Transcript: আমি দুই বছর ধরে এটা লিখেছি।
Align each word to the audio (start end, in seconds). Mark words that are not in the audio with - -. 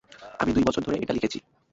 আমি 0.39 0.51
দুই 0.53 0.63
বছর 0.67 0.81
ধরে 0.83 0.97
এটা 0.97 1.13
লিখেছি। 1.13 1.37